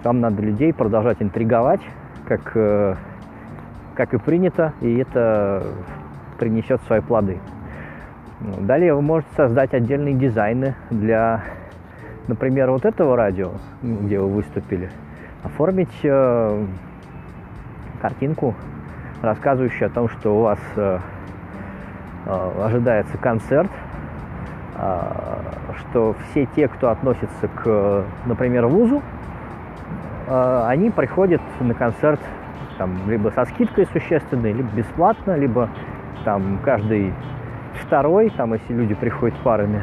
[0.02, 1.80] Там надо людей продолжать интриговать,
[2.26, 2.94] как, э,
[3.94, 5.64] как и принято, и это
[6.38, 7.38] принесет свои плоды.
[8.40, 11.42] Далее вы можете создать отдельные дизайны для,
[12.28, 14.90] например, вот этого радио, где вы выступили,
[15.42, 16.66] оформить э,
[18.00, 18.54] картинку,
[19.22, 20.98] рассказывающую о том, что у вас э,
[22.26, 23.70] э, ожидается концерт,
[24.76, 25.00] э,
[25.78, 29.02] что все те, кто относится к, например, вузу,
[30.28, 32.20] Э, они приходят на концерт
[32.76, 35.70] там, либо со скидкой существенной, либо бесплатно, либо
[36.24, 37.14] там каждый
[37.78, 39.82] второй, там, если люди приходят парами,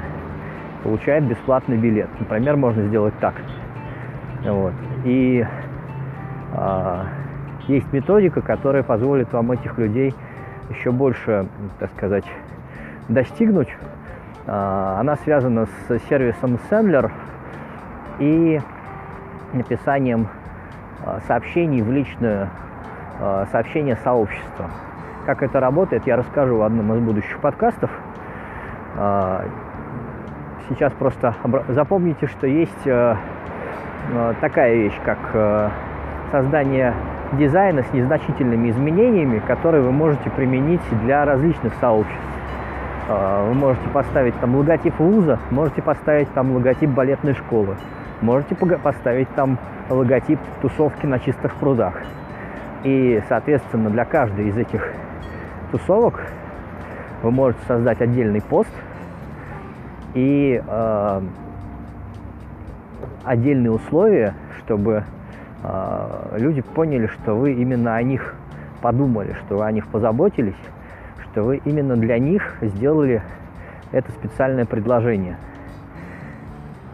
[0.83, 2.09] получает бесплатный билет.
[2.19, 3.33] Например, можно сделать так.
[4.43, 4.73] Вот.
[5.03, 5.45] И
[6.53, 7.05] а,
[7.67, 10.13] есть методика, которая позволит вам этих людей
[10.69, 11.47] еще больше,
[11.79, 12.25] так сказать,
[13.09, 13.69] достигнуть.
[14.45, 17.11] А, она связана с сервисом Sendler
[18.19, 18.61] и
[19.53, 20.27] написанием
[21.03, 22.49] а, сообщений в личное
[23.49, 24.69] сообщение сообщества.
[25.25, 27.89] Как это работает, я расскажу в одном из будущих подкастов.
[28.97, 29.45] А,
[30.69, 31.33] сейчас просто
[31.69, 32.87] запомните, что есть
[34.39, 35.71] такая вещь, как
[36.31, 36.93] создание
[37.33, 42.21] дизайна с незначительными изменениями, которые вы можете применить для различных сообществ.
[43.07, 47.77] Вы можете поставить там логотип вуза, можете поставить там логотип балетной школы.
[48.21, 49.57] Можете поставить там
[49.89, 51.95] логотип тусовки на чистых прудах.
[52.83, 54.87] И, соответственно, для каждой из этих
[55.77, 56.21] тусовок
[57.21, 58.69] вы можете создать отдельный пост
[60.13, 61.21] и э,
[63.25, 65.03] отдельные условия, чтобы
[65.63, 68.35] э, люди поняли, что вы именно о них
[68.81, 70.55] подумали, что вы о них позаботились,
[71.23, 73.21] что вы именно для них сделали
[73.91, 75.37] это специальное предложение–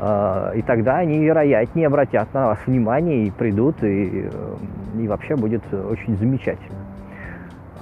[0.03, 4.27] а, и тогда они, вероятнее, обратят на вас внимание и придут, и,
[4.97, 6.80] и вообще будет очень замечательно.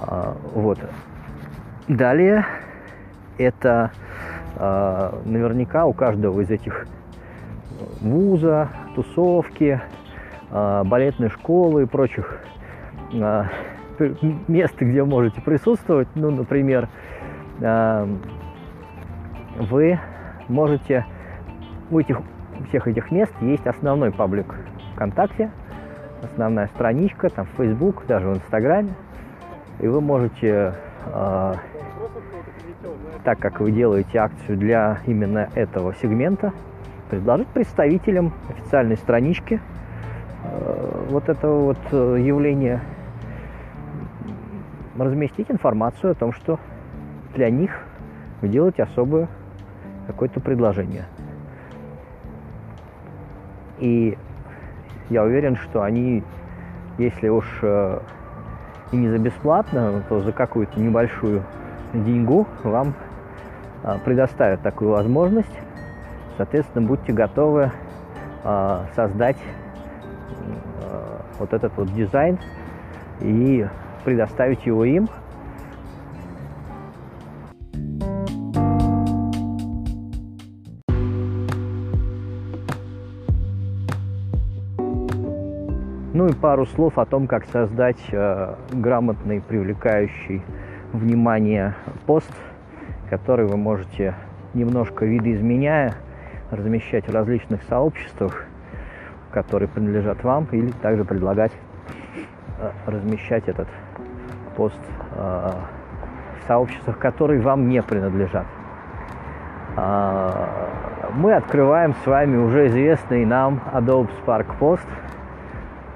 [0.00, 0.78] А, вот.
[1.88, 2.46] Далее
[3.38, 3.90] это
[4.56, 6.86] а, наверняка у каждого из этих
[8.00, 9.80] вуза, тусовки,
[10.50, 12.42] балетной школы и прочих
[14.48, 16.08] мест, где можете присутствовать.
[16.14, 16.88] Ну, например,
[19.58, 19.98] вы
[20.48, 21.06] можете
[21.90, 22.20] у этих
[22.68, 24.54] всех этих мест есть основной паблик
[24.94, 25.50] ВКонтакте,
[26.22, 28.90] основная страничка, там Facebook, даже в Инстаграме.
[29.80, 30.74] И вы можете,
[31.06, 31.54] э,
[33.24, 36.52] так как вы делаете акцию для именно этого сегмента,
[37.08, 39.60] предложить представителям официальной странички
[40.44, 42.82] э, вот этого вот э, явления
[44.98, 46.60] разместить информацию о том, что
[47.34, 47.70] для них
[48.42, 49.28] вы делаете особое
[50.06, 51.06] какое-то предложение.
[53.78, 54.18] И
[55.08, 56.22] я уверен, что они,
[56.98, 58.00] если уж э,
[58.92, 61.42] и не за бесплатно, то за какую-то небольшую
[61.92, 62.94] деньгу вам
[63.82, 65.58] э, предоставят такую возможность.
[66.36, 67.70] Соответственно, будьте готовы
[68.44, 69.38] э, создать
[71.38, 72.38] вот этот вот дизайн
[73.20, 73.66] и
[74.04, 75.08] предоставить его им–
[86.50, 90.42] пару слов о том, как создать э, грамотный, привлекающий
[90.92, 91.76] внимание
[92.06, 92.32] пост,
[93.08, 94.16] который вы можете
[94.52, 95.94] немножко видоизменяя
[96.50, 98.46] размещать в различных сообществах,
[99.30, 101.52] которые принадлежат вам, или также предлагать
[102.58, 103.68] э, размещать этот
[104.56, 104.80] пост
[105.12, 105.50] э,
[106.40, 108.46] в сообществах, которые вам не принадлежат.
[109.76, 110.68] А,
[111.14, 114.88] мы открываем с вами уже известный нам Adobe Spark Post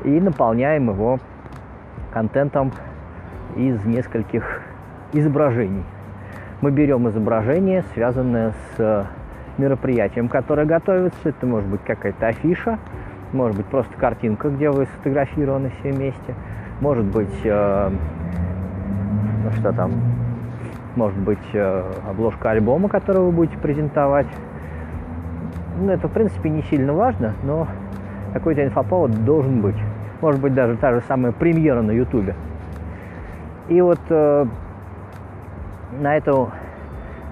[0.04, 1.18] и наполняем его
[2.12, 2.72] контентом
[3.56, 4.62] из нескольких
[5.12, 5.84] изображений.
[6.60, 9.06] Мы берем изображение, связанное с
[9.58, 11.28] мероприятием, которое готовится.
[11.28, 12.78] Это может быть какая-то афиша,
[13.32, 16.34] может быть просто картинка, где вы сфотографированы все вместе,
[16.80, 17.90] может быть, э,
[19.44, 19.92] ну что там,
[20.96, 24.28] может быть э, обложка альбома, который вы будете презентовать.
[25.80, 27.66] Ну, это, в принципе, не сильно важно, но
[28.32, 29.76] какой-то инфоповод должен быть.
[30.24, 32.34] Может быть, даже та же самая премьера на Ютубе.
[33.68, 34.46] И вот э,
[36.00, 36.50] на эту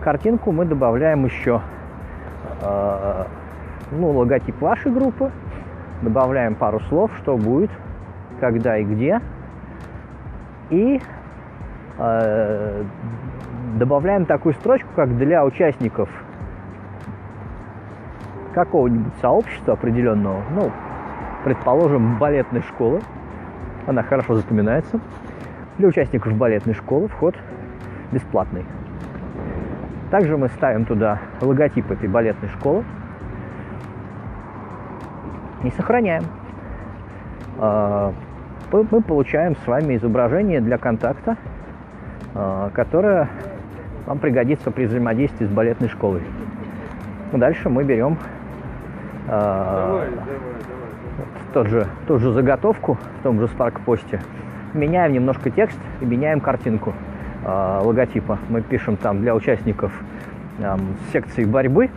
[0.03, 1.63] картинку мы добавляем еще
[2.61, 3.25] э,
[3.93, 5.31] ну, логотип вашей группы,
[6.03, 7.71] добавляем пару слов, что будет,
[8.41, 9.23] когда и где,
[10.69, 11.01] и
[11.97, 12.85] э,
[13.77, 16.11] добавляем такую строчку, как для участников
[18.53, 20.71] какого-нибудь сообщества определенного, ну,
[21.45, 23.01] предположим, балетной школы,
[23.87, 25.01] она хорошо запоминается.
[25.79, 27.35] Для участников балетной школы вход
[28.13, 28.65] бесплатный.
[30.11, 32.85] Также мы ставим туда логотип этой балетной школы
[35.65, 36.25] и сохраняем.
[37.59, 38.13] А,
[38.71, 41.37] мы получаем с вами изображение для контакта,
[42.35, 43.29] а, которое
[44.07, 46.23] вам пригодится при взаимодействии с балетной школой.
[47.33, 48.19] Дальше мы берем
[49.29, 50.07] а,
[51.53, 54.21] тот же, ту же заготовку в том же Spark посте,
[54.75, 56.95] меняем немножко текст и меняем картинку
[57.45, 58.39] э, логотипа.
[58.49, 59.93] Мы пишем там для участников
[60.59, 60.77] э,
[61.13, 61.91] секции борьбы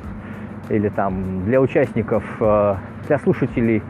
[0.69, 2.75] или там для участников, э,
[3.07, 3.81] для слушателей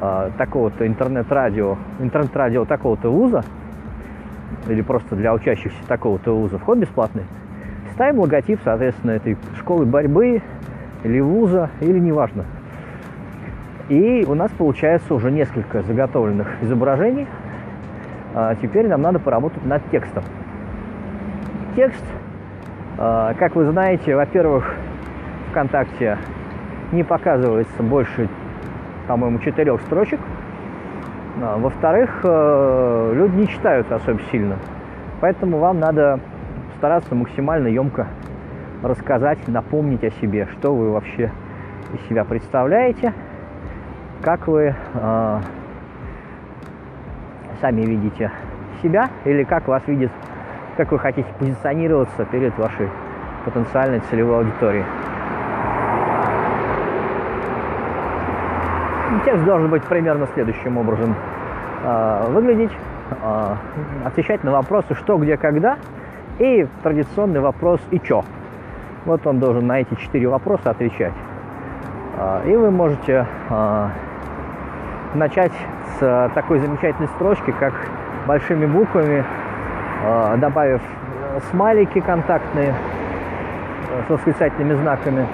[0.00, 3.44] э, такого-то интернет-радио, интернет-радио такого-то вуза
[4.68, 7.24] или просто для учащихся такого-то вуза вход бесплатный.
[7.92, 10.42] Ставим логотип, соответственно, этой школы борьбы
[11.04, 12.44] или вуза, или неважно.
[13.88, 17.26] И у нас получается уже несколько заготовленных изображений.
[18.34, 20.24] А теперь нам надо поработать над текстом.
[21.76, 22.04] Текст,
[22.96, 24.74] а, как вы знаете, во-первых,
[25.50, 26.18] ВКонтакте
[26.92, 28.28] не показывается больше,
[29.06, 30.20] по-моему, четырех строчек.
[31.42, 34.56] А, во-вторых, э, люди не читают особо сильно.
[35.20, 36.20] Поэтому вам надо
[36.78, 38.06] стараться максимально емко
[38.82, 41.30] рассказать, напомнить о себе, что вы вообще
[41.92, 43.12] из себя представляете–
[44.24, 45.40] как вы э,
[47.60, 48.30] сами видите
[48.82, 50.10] себя или как вас видит,
[50.78, 52.88] как вы хотите позиционироваться перед вашей
[53.44, 54.84] потенциальной целевой аудиторией.
[59.26, 61.14] Текст должен быть примерно следующим образом
[61.82, 62.72] э, выглядеть,
[63.10, 63.54] э,
[64.06, 65.76] отвечать на вопросы что, где, когда
[66.38, 68.24] и традиционный вопрос и чё.
[69.04, 71.12] Вот он должен на эти четыре вопроса отвечать.
[72.46, 73.26] И вы можете
[75.14, 75.52] начать
[75.98, 77.72] с э, такой замечательной строчки, как
[78.26, 79.24] большими буквами,
[80.04, 80.82] э, добавив
[81.50, 82.74] смайлики контактные
[83.90, 85.26] э, с восклицательными знаками.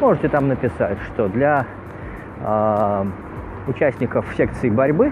[0.00, 1.66] Можете там написать, что для
[3.66, 5.10] участников секции борьбы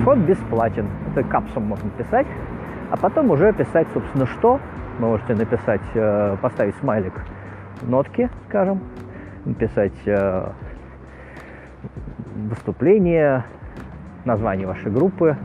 [0.00, 0.88] вход бесплатен.
[1.12, 2.26] Это капсом можно писать.
[2.90, 4.58] А потом уже писать, собственно, что.
[4.98, 5.80] Можете написать,
[6.42, 7.12] поставить смайлик
[7.82, 8.80] нотки, скажем,
[9.44, 9.92] написать
[12.46, 13.44] выступление,
[14.24, 15.36] название вашей группы,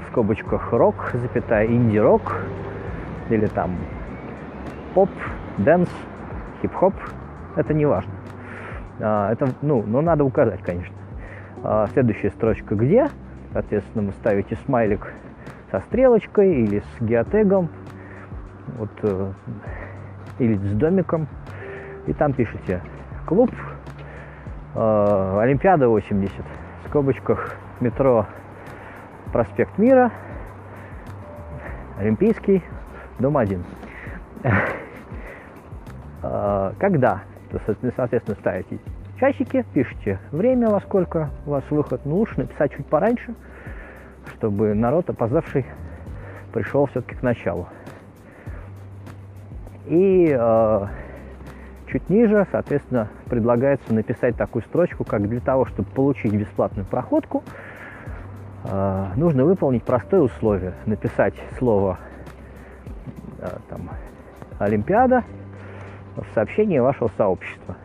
[0.00, 2.44] в скобочках рок, запятая, инди-рок,
[3.28, 3.76] или там
[4.94, 5.10] поп,
[5.58, 5.90] dance,
[6.62, 6.94] хип-хоп,
[7.56, 8.12] это не важно.
[9.00, 10.94] А, это, ну, но надо указать, конечно.
[11.62, 13.08] А, следующая строчка где?
[13.52, 15.12] Соответственно, вы ставите смайлик
[15.70, 17.68] со стрелочкой или с геотегом,
[18.78, 19.32] вот, э,
[20.38, 21.28] или с домиком,
[22.06, 22.82] и там пишите
[23.26, 23.50] клуб
[24.80, 26.32] Э, Олимпиада 80,
[26.84, 28.26] в скобочках метро
[29.32, 30.12] Проспект Мира,
[31.98, 32.62] Олимпийский,
[33.18, 33.64] дом 1.
[36.22, 37.22] Э, когда?
[37.96, 38.78] Соответственно, ставите
[39.18, 42.02] часики, пишите время, во сколько у вас выход.
[42.04, 43.34] Ну, лучше написать чуть пораньше,
[44.36, 45.66] чтобы народ, опоздавший,
[46.52, 47.66] пришел все-таки к началу.
[49.86, 50.86] И э,
[51.90, 57.42] Чуть ниже, соответственно, предлагается написать такую строчку, как для того, чтобы получить бесплатную проходку,
[58.64, 60.74] э, нужно выполнить простое условие.
[60.84, 61.98] Написать слово
[63.38, 63.88] э, там,
[64.58, 65.24] Олимпиада
[66.16, 67.76] в сообщении вашего сообщества.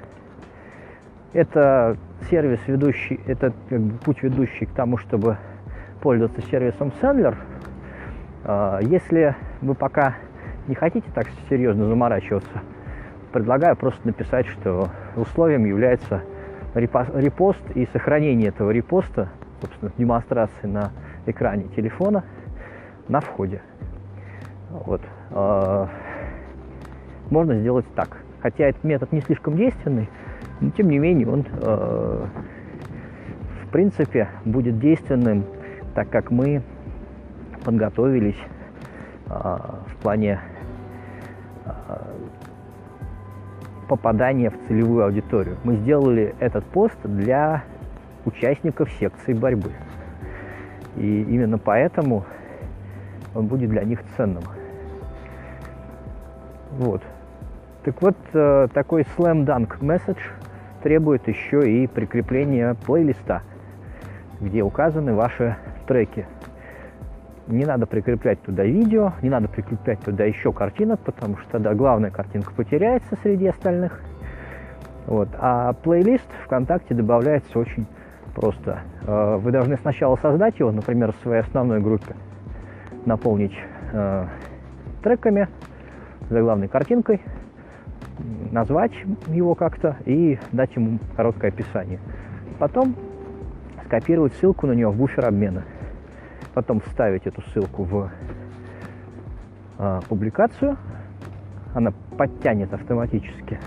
[1.31, 1.95] Это
[2.29, 5.37] сервис ведущий, это как бы путь ведущий к тому, чтобы
[6.01, 7.37] пользоваться сервисом Sandler.
[8.43, 10.15] Э, если вы пока
[10.67, 12.61] не хотите так серьезно заморачиваться,
[13.33, 16.21] предлагаю просто написать, что условием является
[16.75, 19.29] репост и сохранение этого репоста,
[19.59, 20.91] собственно, демонстрации на
[21.25, 22.23] экране телефона
[23.09, 23.61] на входе.
[24.69, 25.01] Вот.
[25.31, 25.89] А,
[27.29, 28.17] можно сделать так.
[28.41, 30.09] Хотя этот метод не слишком действенный,
[30.61, 32.27] но тем не менее он а,
[33.63, 35.43] в принципе будет действенным,
[35.95, 36.61] так как мы
[37.63, 38.39] подготовились
[39.27, 40.39] а, в плане
[43.87, 45.57] попадания в целевую аудиторию.
[45.63, 47.63] Мы сделали этот пост для
[48.25, 49.71] участников секции борьбы.
[50.95, 52.25] И именно поэтому
[53.33, 54.43] он будет для них ценным.
[56.71, 57.01] Вот.
[57.83, 60.21] Так вот, э, такой slam dunk message
[60.81, 63.41] требует еще и прикрепления плейлиста,
[64.39, 65.57] где указаны ваши
[65.87, 66.25] треки.
[67.47, 72.09] Не надо прикреплять туда видео, не надо прикреплять туда еще картинок, потому что тогда главная
[72.09, 74.01] картинка потеряется среди остальных.
[75.07, 75.27] Вот.
[75.37, 77.85] А плейлист ВКонтакте добавляется очень
[78.33, 78.79] просто.
[79.05, 82.15] Э, вы должны сначала создать его, например, в своей основной группе,
[83.05, 83.55] наполнить
[83.91, 84.25] э,
[85.03, 85.49] треками,
[86.29, 87.21] заглавной картинкой,
[88.51, 88.93] назвать
[89.27, 91.99] его как-то и дать ему короткое описание.
[92.57, 92.95] Потом
[93.85, 95.63] скопировать ссылку на него в буфер обмена
[96.53, 98.11] потом вставить эту ссылку в
[99.79, 100.77] э, публикацию,
[101.73, 103.59] она подтянет автоматически.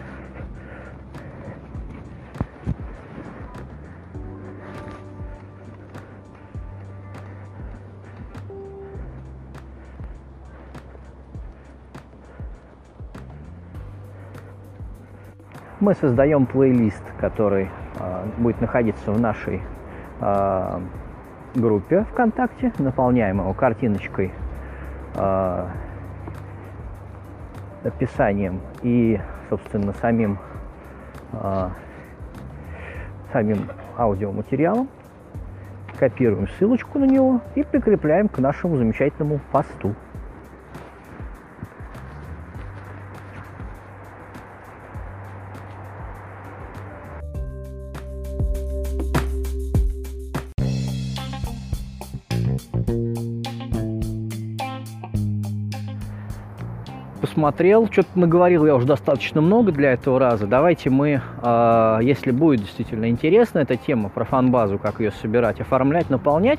[15.78, 17.68] Мы создаем плейлист, который
[17.98, 19.60] э, будет находиться в нашей
[20.20, 20.80] э,
[21.56, 24.32] группе ВКонтакте, наполняем его картиночкой,
[25.14, 25.66] э,
[27.84, 30.38] описанием и, собственно, самим,
[31.32, 31.68] э,
[33.32, 34.88] самим аудиоматериалом.
[35.98, 39.94] Копируем ссылочку на него и прикрепляем к нашему замечательному посту.
[57.46, 60.48] Посмотрел, что-то наговорил я уже достаточно много для этого раза.
[60.48, 66.10] Давайте мы, э, если будет действительно интересна эта тема про фан-базу, как ее собирать, оформлять,
[66.10, 66.58] наполнять,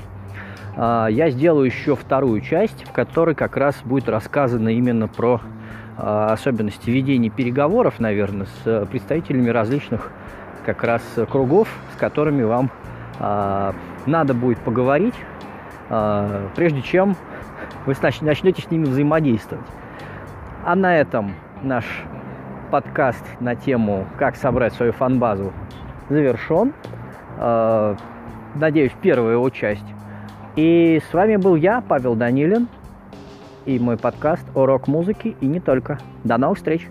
[0.78, 5.42] э, я сделаю еще вторую часть, в которой как раз будет рассказано именно про
[5.98, 10.10] э, особенности ведения переговоров, наверное, с представителями различных
[10.66, 11.68] как раз кругов,
[11.98, 12.72] с которыми вам
[13.20, 13.74] э,
[14.06, 15.16] надо будет поговорить,
[15.90, 17.18] э, прежде чем
[17.86, 19.66] вы начнете с ними взаимодействовать.
[20.68, 21.86] А на этом наш
[22.72, 25.54] подкаст на тему «Как собрать свою фан-базу»
[26.10, 26.74] завершен.
[27.38, 27.96] Э,
[28.54, 29.86] надеюсь, первая его часть.
[30.58, 32.68] И с вами был я, Павел Данилин,
[33.66, 36.00] и мой подкаст о рок-музыке и не только.
[36.26, 36.90] До новых встреч!